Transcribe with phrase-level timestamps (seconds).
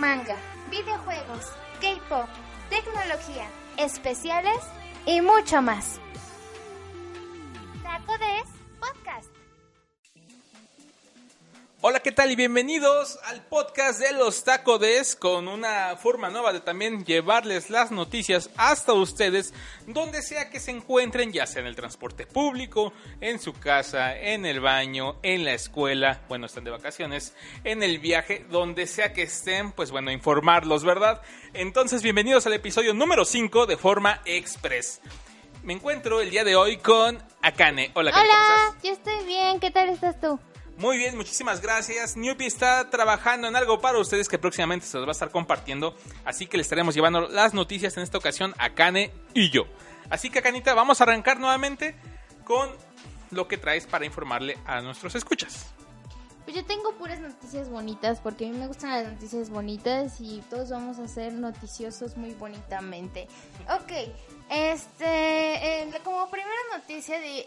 [0.00, 0.36] manga,
[0.70, 2.26] videojuegos, K-pop,
[2.70, 3.46] tecnología,
[3.76, 4.60] especiales
[5.04, 6.00] y mucho más.
[11.82, 12.30] Hola, ¿qué tal?
[12.30, 17.90] Y bienvenidos al podcast de los Tacodes con una forma nueva de también llevarles las
[17.90, 19.54] noticias hasta ustedes,
[19.86, 24.44] donde sea que se encuentren, ya sea en el transporte público, en su casa, en
[24.44, 29.22] el baño, en la escuela, bueno, están de vacaciones, en el viaje, donde sea que
[29.22, 31.22] estén, pues bueno, informarlos, ¿verdad?
[31.54, 35.00] Entonces, bienvenidos al episodio número 5 de forma express.
[35.62, 37.90] Me encuentro el día de hoy con Akane.
[37.94, 38.82] Hola, Akane, ¿cómo Hola, estás?
[38.82, 39.60] yo estoy bien.
[39.60, 40.38] ¿Qué tal estás tú?
[40.80, 42.16] Muy bien, muchísimas gracias.
[42.16, 45.94] Newbie está trabajando en algo para ustedes que próximamente se los va a estar compartiendo.
[46.24, 49.64] Así que le estaremos llevando las noticias en esta ocasión a Kane y yo.
[50.08, 51.96] Así que, Canita, vamos a arrancar nuevamente
[52.44, 52.70] con
[53.30, 55.66] lo que traes para informarle a nuestros escuchas.
[56.44, 60.42] Pues yo tengo puras noticias bonitas porque a mí me gustan las noticias bonitas y
[60.48, 63.28] todos vamos a ser noticiosos muy bonitamente.
[63.68, 63.92] Ok,
[64.48, 67.44] este, eh, como primera noticia de,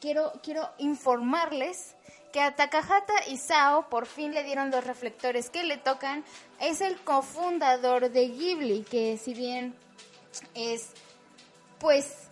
[0.00, 1.94] quiero, quiero informarles
[2.32, 6.24] que a Takahata Isao por fin le dieron los reflectores que le tocan.
[6.60, 9.74] Es el cofundador de Ghibli, que si bien
[10.54, 10.90] es,
[11.78, 12.28] pues,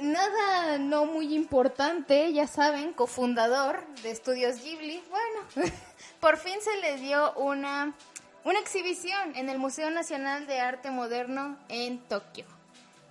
[0.00, 5.02] nada no muy importante, ya saben, cofundador de Estudios Ghibli.
[5.10, 5.72] Bueno,
[6.20, 7.94] por fin se le dio una,
[8.44, 12.57] una exhibición en el Museo Nacional de Arte Moderno en Tokio.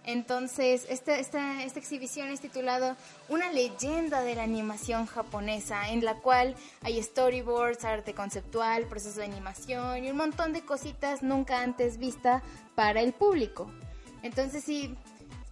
[0.07, 2.95] Entonces, esta, esta, esta exhibición es titulada
[3.28, 9.25] Una leyenda de la animación japonesa, en la cual hay storyboards, arte conceptual, proceso de
[9.25, 12.41] animación y un montón de cositas nunca antes vista
[12.73, 13.69] para el público.
[14.23, 14.95] Entonces, sí,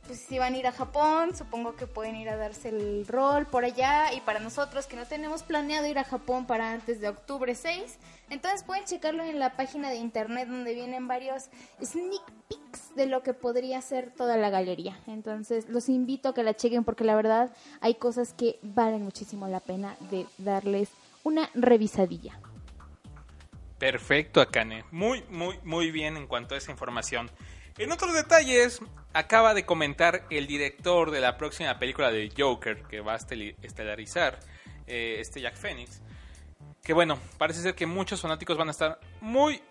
[0.05, 3.45] pues si van a ir a Japón, supongo que pueden ir a darse el rol
[3.45, 4.13] por allá.
[4.13, 7.97] Y para nosotros que no tenemos planeado ir a Japón para antes de octubre 6,
[8.29, 11.49] entonces pueden checarlo en la página de internet donde vienen varios
[11.83, 14.97] sneak peeks de lo que podría ser toda la galería.
[15.07, 17.51] Entonces los invito a que la chequen porque la verdad
[17.81, 20.89] hay cosas que valen muchísimo la pena de darles
[21.23, 22.39] una revisadilla.
[23.77, 24.85] Perfecto, Akane.
[24.91, 27.29] Muy, muy, muy bien en cuanto a esa información.
[27.77, 28.79] En otros detalles,
[29.11, 34.39] acaba de comentar el director de la próxima película de Joker, que va a estelarizar
[34.87, 36.01] eh, este Jack Phoenix,
[36.81, 39.61] que bueno, parece ser que muchos fanáticos van a estar muy,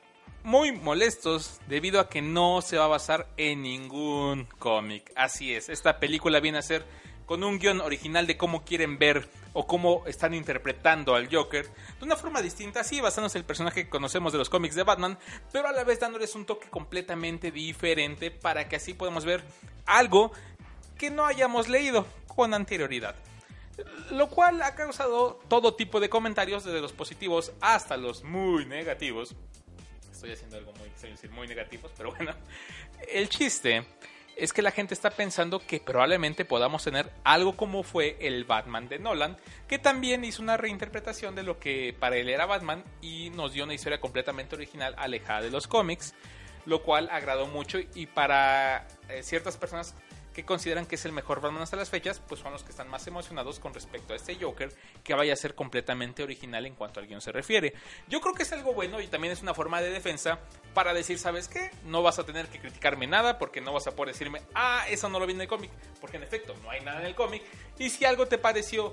[0.43, 5.11] muy molestos debido a que no se va a basar en ningún cómic.
[5.17, 6.85] Así es, esta película viene a ser
[7.27, 11.67] con un guion original de cómo quieren ver o cómo están interpretando al Joker
[11.99, 14.83] de una forma distinta, sí, basándose en el personaje que conocemos de los cómics de
[14.83, 15.19] Batman,
[15.53, 19.45] pero a la vez dándoles un toque completamente diferente para que así podamos ver
[19.87, 20.33] algo
[20.99, 23.15] que no hayamos leído con anterioridad.
[24.11, 29.35] Lo cual ha causado todo tipo de comentarios, desde los positivos hasta los muy negativos.
[30.13, 30.85] Estoy haciendo algo muy
[31.31, 32.33] muy negativos, pero bueno.
[33.09, 33.85] El chiste
[34.37, 38.89] es que la gente está pensando que probablemente podamos tener algo como fue el Batman
[38.89, 39.37] de Nolan,
[39.69, 43.65] que también hizo una reinterpretación de lo que para él era Batman y nos dio
[43.65, 46.15] una historia completamente original alejada de los cómics,
[46.67, 49.95] lo cual agradó mucho y para eh, ciertas personas
[50.35, 52.89] que consideran que es el mejor Batman hasta las fechas, pues son los que están
[52.89, 54.71] más emocionados con respecto a este Joker,
[55.03, 57.73] que vaya a ser completamente original en cuanto al guion se refiere.
[58.09, 60.41] Yo creo que es algo bueno y también es una forma de defensa
[60.75, 61.71] para decir, ¿sabes qué?
[61.85, 65.09] No vas a tener que criticarme nada porque no vas a poder decirme, ah, eso
[65.09, 67.43] no lo vi en el cómic, porque en efecto no hay nada en el cómic.
[67.79, 68.93] Y si algo te pareció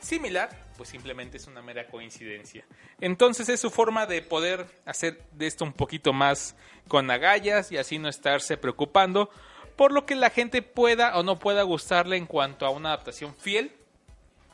[0.00, 2.64] similar, pues simplemente es una mera coincidencia.
[3.00, 6.56] Entonces es su forma de poder hacer de esto un poquito más
[6.88, 9.30] con agallas y así no estarse preocupando
[9.80, 13.34] por lo que la gente pueda o no pueda gustarle en cuanto a una adaptación
[13.34, 13.72] fiel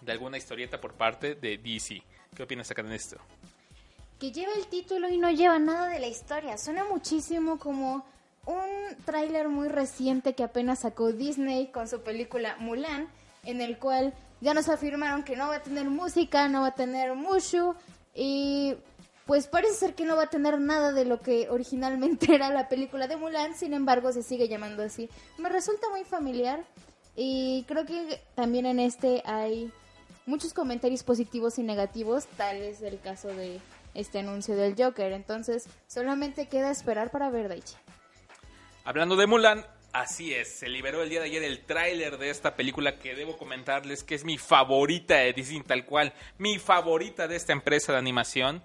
[0.01, 2.01] de alguna historieta por parte de DC.
[2.33, 3.17] ¿Qué opinas acá en esto?
[4.21, 6.57] que lleva el título y no lleva nada de la historia.
[6.57, 8.07] Suena muchísimo como
[8.45, 13.09] un tráiler muy reciente que apenas sacó Disney con su película Mulan,
[13.43, 16.75] en el cual ya nos afirmaron que no va a tener música, no va a
[16.77, 17.75] tener Mushu
[18.15, 18.77] y
[19.27, 22.69] pues parece ser que no va a tener nada de lo que originalmente era la
[22.69, 25.11] película de Mulan, sin embargo se sigue llamando así.
[25.37, 26.65] Me resulta muy familiar
[27.17, 29.73] y creo que también en este hay
[30.27, 33.61] muchos comentarios positivos y negativos, tal es el caso de
[33.95, 35.13] este anuncio del Joker.
[35.13, 37.75] Entonces, solamente queda esperar para ver Daichi.
[38.85, 42.55] Hablando de Mulan, así es, se liberó el día de ayer el tráiler de esta
[42.55, 47.37] película que debo comentarles que es mi favorita de Disney tal cual, mi favorita de
[47.37, 48.63] esta empresa de animación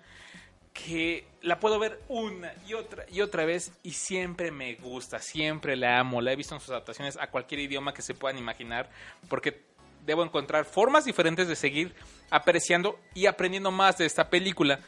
[0.74, 5.76] que la puedo ver una y otra y otra vez y siempre me gusta, siempre
[5.76, 8.90] la amo, la he visto en sus adaptaciones a cualquier idioma que se puedan imaginar,
[9.28, 9.62] porque
[10.06, 11.94] debo encontrar formas diferentes de seguir
[12.30, 14.80] apreciando y aprendiendo más de esta película.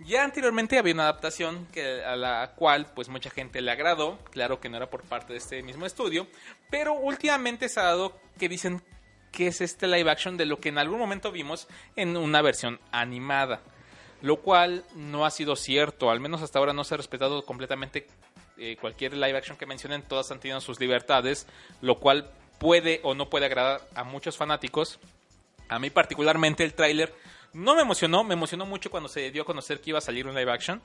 [0.00, 4.58] Ya anteriormente había una adaptación que, a la cual pues mucha gente le agradó, claro
[4.58, 6.26] que no era por parte de este mismo estudio,
[6.70, 8.82] pero últimamente se ha dado que dicen
[9.30, 12.80] que es este live action de lo que en algún momento vimos en una versión
[12.90, 13.60] animada
[14.22, 18.06] lo cual no ha sido cierto, al menos hasta ahora no se ha respetado completamente
[18.58, 21.46] eh, cualquier live action que mencionen, todas han tenido sus libertades,
[21.80, 24.98] lo cual puede o no puede agradar a muchos fanáticos.
[25.68, 27.14] A mí particularmente el tráiler
[27.52, 30.26] no me emocionó, me emocionó mucho cuando se dio a conocer que iba a salir
[30.26, 30.82] un live action.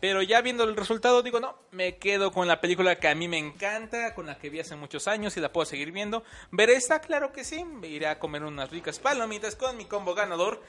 [0.00, 3.28] Pero ya viendo el resultado digo, no, me quedo con la película que a mí
[3.28, 6.24] me encanta, con la que vi hace muchos años y la puedo seguir viendo.
[6.50, 7.00] ¿Veré esta?
[7.00, 7.64] Claro que sí.
[7.84, 10.60] Iré a comer unas ricas palomitas con mi combo ganador.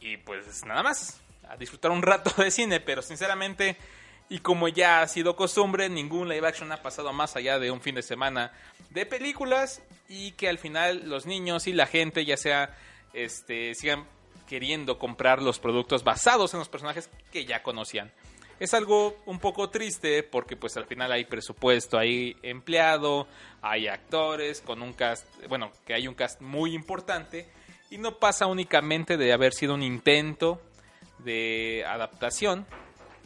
[0.00, 3.76] Y pues nada más, a disfrutar un rato de cine, pero sinceramente,
[4.28, 7.80] y como ya ha sido costumbre, ningún live action ha pasado más allá de un
[7.80, 8.52] fin de semana
[8.90, 12.76] de películas y que al final los niños y la gente ya sea
[13.12, 14.06] este sigan
[14.48, 18.10] queriendo comprar los productos basados en los personajes que ya conocían.
[18.58, 23.26] Es algo un poco triste porque pues al final hay presupuesto, hay empleado,
[23.62, 27.48] hay actores con un cast, bueno, que hay un cast muy importante
[27.90, 30.62] y no pasa únicamente de haber sido un intento
[31.18, 32.66] de adaptación,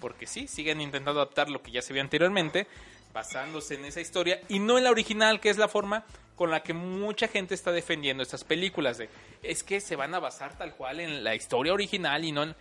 [0.00, 2.66] porque sí, siguen intentando adaptar lo que ya se vio anteriormente,
[3.12, 6.62] basándose en esa historia y no en la original, que es la forma con la
[6.62, 8.98] que mucha gente está defendiendo estas películas
[9.42, 12.54] es que se van a basar tal cual en la historia original y no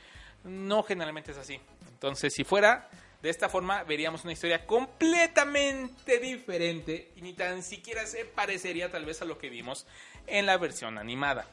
[0.43, 1.59] no generalmente es así.
[1.89, 2.89] Entonces, si fuera
[3.21, 9.05] de esta forma veríamos una historia completamente diferente y ni tan siquiera se parecería tal
[9.05, 9.87] vez a lo que vimos
[10.27, 11.47] en la versión animada.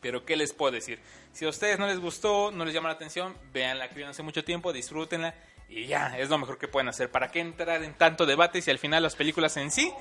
[0.00, 1.00] Pero ¿qué les puedo decir?
[1.32, 4.22] Si a ustedes no les gustó, no les llama la atención, veanla que vieron hace
[4.22, 5.34] mucho tiempo, disfrútenla
[5.68, 7.10] y ya, es lo mejor que pueden hacer.
[7.10, 9.92] ¿Para qué entrar en tanto debate si al final las películas en sí,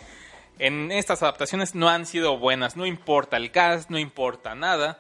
[0.60, 2.78] en estas adaptaciones no han sido buenas?
[2.78, 4.98] No importa el cast, no importa nada,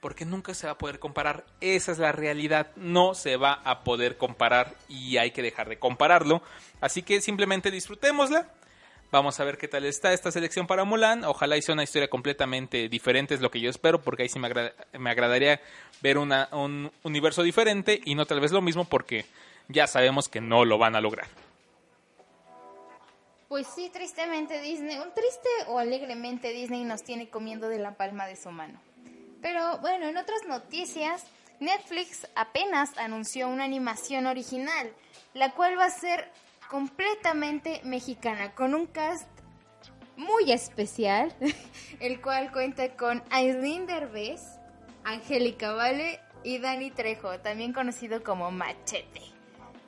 [0.00, 1.46] porque nunca se va a poder comparar.
[1.60, 5.78] Esa es la realidad, no se va a poder comparar y hay que dejar de
[5.78, 6.42] compararlo.
[6.80, 8.48] Así que simplemente disfrutémosla
[9.10, 11.24] Vamos a ver qué tal está esta selección para Mulan.
[11.24, 14.50] Ojalá hice una historia completamente diferente, es lo que yo espero, porque ahí sí me,
[14.98, 15.62] me agradaría
[16.02, 19.24] ver una, un universo diferente y no tal vez lo mismo, porque
[19.68, 21.26] ya sabemos que no lo van a lograr.
[23.48, 28.26] Pues sí, tristemente Disney, un triste o alegremente Disney nos tiene comiendo de la palma
[28.26, 28.78] de su mano.
[29.40, 31.24] Pero bueno, en otras noticias,
[31.60, 34.92] Netflix apenas anunció una animación original,
[35.32, 36.30] la cual va a ser
[36.68, 39.28] completamente mexicana, con un cast
[40.16, 41.34] muy especial,
[42.00, 44.42] el cual cuenta con Aislinn Derbez,
[45.04, 49.22] Angélica Vale y Dani Trejo, también conocido como Machete,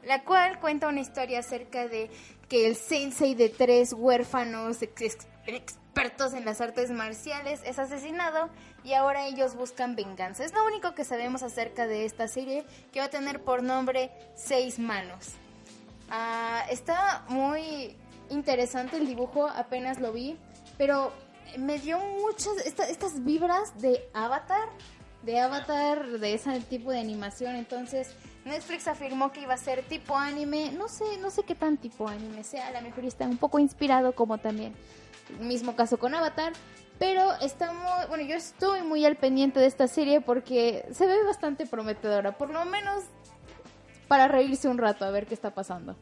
[0.04, 2.10] la cual cuenta una historia acerca de
[2.48, 8.48] que el sensei de tres huérfanos expertos en las artes marciales es asesinado
[8.82, 10.44] y ahora ellos buscan venganza.
[10.44, 14.10] Es lo único que sabemos acerca de esta serie que va a tener por nombre
[14.34, 15.34] Seis Manos.
[16.10, 17.96] Ah, está muy
[18.30, 20.36] interesante el dibujo, apenas lo vi,
[20.76, 21.12] pero
[21.58, 24.68] me dio muchas estas vibras de Avatar,
[25.22, 27.56] de Avatar, de ese tipo de animación.
[27.56, 28.14] Entonces,
[28.44, 30.72] Netflix afirmó que iba a ser tipo anime.
[30.72, 32.68] No sé, no sé qué tan tipo anime sea.
[32.68, 34.74] A lo mejor está un poco inspirado, como también.
[35.40, 36.52] Mismo caso con Avatar.
[36.98, 41.66] Pero estamos, bueno, yo estoy muy al pendiente de esta serie porque se ve bastante
[41.66, 42.36] prometedora.
[42.36, 43.04] Por lo menos
[44.10, 45.94] para reírse un rato a ver qué está pasando.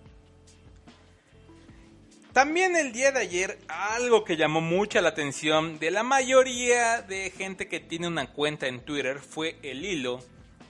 [2.32, 7.30] También el día de ayer algo que llamó mucha la atención de la mayoría de
[7.30, 10.20] gente que tiene una cuenta en Twitter fue el hilo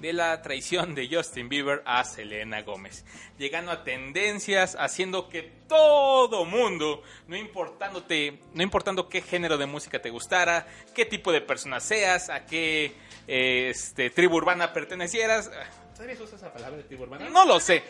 [0.00, 3.04] de la traición de Justin Bieber a Selena Gómez,
[3.38, 10.02] llegando a tendencias, haciendo que todo mundo, no importándote, no importando qué género de música
[10.02, 12.94] te gustara, qué tipo de persona seas, a qué
[13.28, 15.52] este, tribu urbana pertenecieras,
[15.98, 17.28] ¿Sabes usar esa palabra de tribu urbana?
[17.28, 17.82] No lo sé.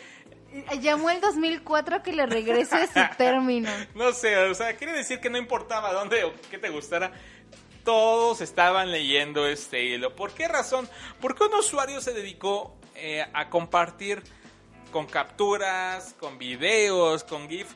[0.81, 3.69] Llamó el 2004 que le regrese ese término.
[3.93, 7.11] No sé, o sea, quiere decir que no importaba dónde o qué te gustara.
[7.83, 10.15] Todos estaban leyendo este hilo.
[10.15, 10.89] ¿Por qué razón?
[11.21, 14.23] Porque un usuario se dedicó eh, a compartir
[14.91, 17.75] con capturas, con videos, con GIF,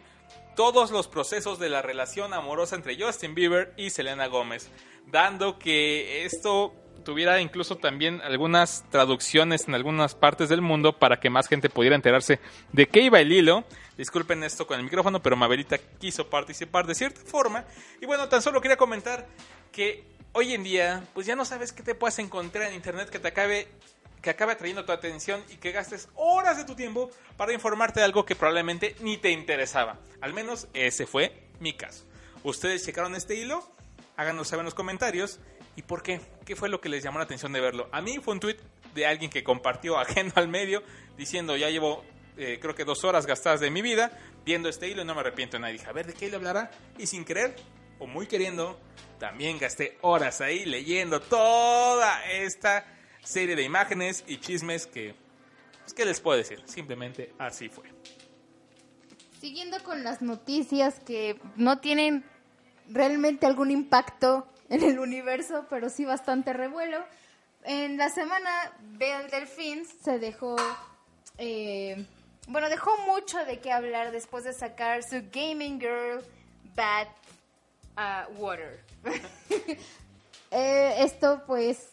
[0.55, 4.71] todos los procesos de la relación amorosa entre Justin Bieber y Selena Gómez,
[5.05, 11.29] dando que esto tuviera incluso también algunas traducciones en algunas partes del mundo para que
[11.29, 12.39] más gente pudiera enterarse
[12.71, 13.63] de qué iba el hilo.
[13.97, 17.65] Disculpen esto con el micrófono, pero Mabelita quiso participar de cierta forma.
[18.01, 19.27] Y bueno, tan solo quería comentar
[19.71, 23.19] que hoy en día, pues ya no sabes qué te puedes encontrar en internet que
[23.19, 23.67] te acabe
[24.23, 28.05] que acabe atrayendo tu atención y que gastes horas de tu tiempo para informarte de
[28.05, 29.99] algo que probablemente ni te interesaba.
[30.21, 32.05] Al menos ese fue mi caso.
[32.41, 33.69] ¿Ustedes checaron este hilo?
[34.15, 35.39] Háganos saber en los comentarios.
[35.75, 36.21] ¿Y por qué?
[36.45, 37.89] ¿Qué fue lo que les llamó la atención de verlo?
[37.91, 38.57] A mí fue un tweet
[38.93, 40.83] de alguien que compartió ajeno al medio
[41.17, 42.03] diciendo ya llevo
[42.37, 45.21] eh, creo que dos horas gastadas de mi vida viendo este hilo y no me
[45.21, 45.73] arrepiento de nada.
[45.73, 46.71] dije, a ver, ¿de qué hilo hablará?
[46.97, 47.55] Y sin querer
[47.99, 48.79] o muy queriendo,
[49.19, 52.85] también gasté horas ahí leyendo toda esta
[53.23, 55.15] serie de imágenes y chismes que,
[55.81, 56.61] pues, ¿qué les puedo decir?
[56.65, 57.85] Simplemente así fue.
[59.39, 62.25] Siguiendo con las noticias que no tienen
[62.89, 66.97] realmente algún impacto en el universo, pero sí bastante revuelo.
[67.63, 68.49] En la semana,
[68.81, 70.55] Belle Delfín se dejó,
[71.37, 72.03] eh,
[72.47, 76.23] bueno, dejó mucho de qué hablar después de sacar su Gaming Girl
[76.75, 77.07] Bad
[77.97, 78.83] uh, Water.
[80.55, 81.89] Eh, esto pues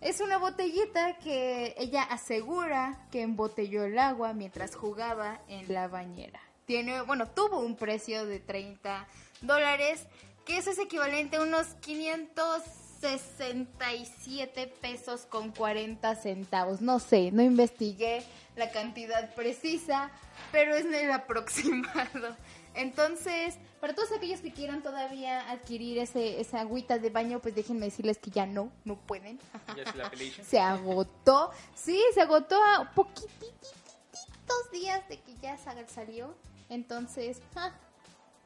[0.00, 6.40] es una botellita que ella asegura que embotelló el agua mientras jugaba en la bañera.
[6.66, 9.08] Tiene, bueno, tuvo un precio de 30
[9.40, 10.06] dólares,
[10.46, 16.80] que eso es equivalente a unos 567 pesos con 40 centavos.
[16.80, 18.22] No sé, no investigué
[18.54, 20.12] la cantidad precisa,
[20.52, 22.36] pero es el aproximado.
[22.74, 27.84] Entonces, para todos aquellos que quieran todavía adquirir ese, esa agüita de baño, pues déjenme
[27.86, 29.38] decirles que ya no, no pueden.
[30.46, 33.50] se agotó, sí, se agotó a poquititos
[34.70, 36.36] días de que ya salió.
[36.68, 37.40] Entonces,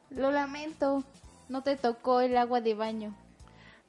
[0.09, 1.03] lo lamento,
[1.49, 3.15] no te tocó el agua de baño.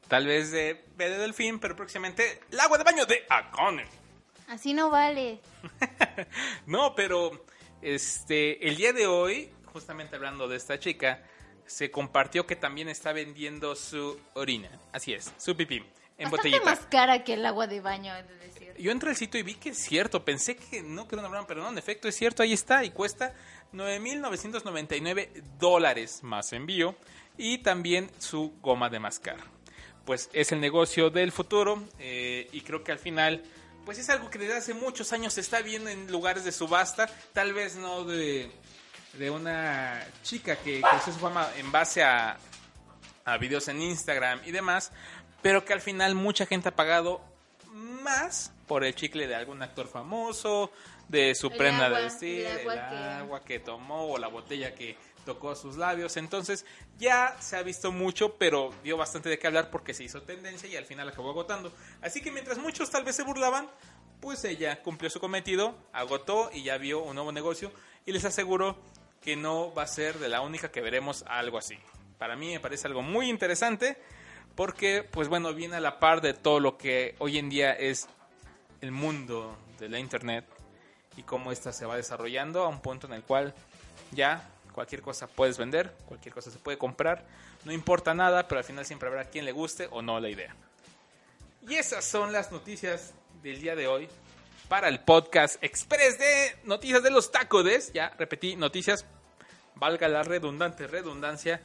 [0.08, 3.86] Tal vez de B de Delfín, pero próximamente el agua de baño de Akone.
[4.48, 5.40] Así no vale.
[6.66, 7.44] no, pero
[7.80, 11.22] este el día de hoy justamente hablando de esta chica,
[11.66, 14.70] se compartió que también está vendiendo su orina.
[14.92, 15.82] Así es, su pipí.
[16.18, 16.64] En botellita.
[16.64, 18.74] más cara que el agua de baño, de decir.
[18.78, 20.24] Yo entré al sitio y vi que es cierto.
[20.24, 22.42] Pensé que no que era una broma, pero no, en efecto es cierto.
[22.42, 23.34] Ahí está y cuesta
[23.72, 26.94] 9.999 dólares más envío.
[27.36, 29.38] Y también su goma de mascar.
[30.04, 33.42] Pues es el negocio del futuro eh, y creo que al final
[33.84, 37.08] pues es algo que desde hace muchos años se está viendo en lugares de subasta,
[37.32, 38.50] tal vez no de
[39.14, 42.38] de una chica que creció su fama en base a,
[43.24, 44.92] a videos en Instagram y demás,
[45.42, 47.20] pero que al final mucha gente ha pagado
[47.72, 50.72] más por el chicle de algún actor famoso,
[51.08, 53.58] de su prenda de vestir, el agua, que...
[53.58, 56.16] tomó o la botella que tocó sus labios.
[56.16, 56.64] Entonces
[56.98, 60.68] ya se ha visto mucho, pero dio bastante de qué hablar porque se hizo tendencia
[60.68, 61.72] y al final acabó agotando.
[62.00, 63.68] Así que mientras muchos tal vez se burlaban,
[64.20, 67.72] pues ella cumplió su cometido, agotó y ya vio un nuevo negocio
[68.06, 68.76] y les aseguro
[69.20, 71.78] que no va a ser de la única que veremos algo así.
[72.18, 73.96] Para mí me parece algo muy interesante
[74.54, 78.08] porque, pues bueno, viene a la par de todo lo que hoy en día es
[78.80, 80.44] el mundo de la Internet
[81.16, 83.54] y cómo ésta se va desarrollando a un punto en el cual
[84.12, 87.24] ya cualquier cosa puedes vender, cualquier cosa se puede comprar,
[87.64, 90.54] no importa nada, pero al final siempre habrá quien le guste o no la idea.
[91.68, 94.08] Y esas son las noticias del día de hoy
[94.68, 97.92] para el podcast express de noticias de los tacodes.
[97.92, 99.04] Ya repetí, noticias,
[99.76, 101.60] valga la redundante redundancia.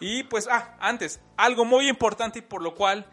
[0.00, 3.06] Y pues, ah, antes, algo muy importante y por lo cual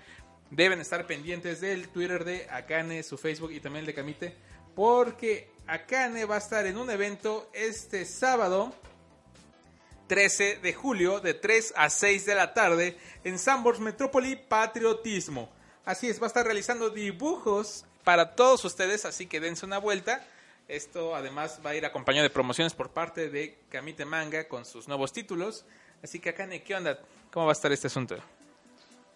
[0.49, 4.35] deben estar pendientes del Twitter de Akane, su Facebook y también el de Kamite,
[4.75, 8.73] porque Akane va a estar en un evento este sábado
[10.07, 15.49] 13 de julio de 3 a 6 de la tarde en Sambors Metrópoli Patriotismo.
[15.83, 20.25] Así es, va a estar realizando dibujos para todos ustedes, así que dense una vuelta.
[20.67, 24.87] Esto además va a ir acompañado de promociones por parte de Kamite Manga con sus
[24.87, 25.65] nuevos títulos.
[26.03, 26.99] Así que Akane, ¿qué onda?
[27.31, 28.15] ¿Cómo va a estar este asunto?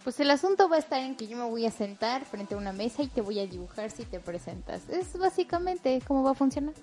[0.03, 2.58] Pues el asunto va a estar en que yo me voy a sentar frente a
[2.58, 4.88] una mesa y te voy a dibujar si te presentas.
[4.89, 6.74] Es básicamente cómo va a funcionar.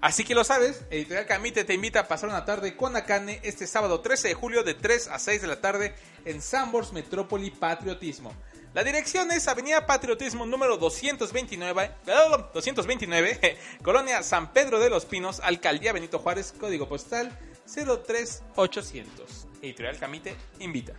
[0.00, 3.66] Así que lo sabes, Editorial Kamite te invita a pasar una tarde con Akane este
[3.66, 5.92] sábado 13 de julio de 3 a 6 de la tarde
[6.24, 8.32] en Sambors Metrópoli Patriotismo.
[8.74, 11.90] La dirección es Avenida Patriotismo número 229,
[12.54, 17.36] 229, Colonia San Pedro de los Pinos, Alcaldía Benito Juárez, código postal
[17.66, 19.48] 03800.
[19.62, 20.92] Editorial Camite invita.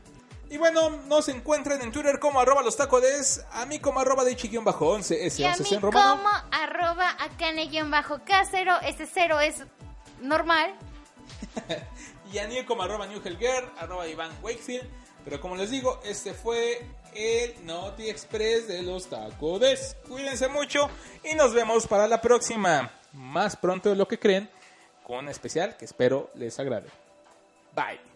[0.49, 4.35] Y bueno, nos encuentran en Twitter como arroba los tacodes, a mí como arroba de
[4.63, 5.99] bajo 11 s y a mí como
[6.51, 9.63] arroba acane bajo k0, ese 0 es
[10.21, 10.73] normal.
[12.33, 14.89] y a mí como arroba newhelger, arroba Iván Wakefield.
[15.23, 19.97] Pero como les digo, este fue el Noti Express de los tacodes.
[20.07, 20.89] Cuídense mucho
[21.23, 22.91] y nos vemos para la próxima.
[23.13, 24.49] Más pronto de lo que creen,
[25.05, 26.87] con un especial que espero les agrade.
[27.75, 28.08] Bye.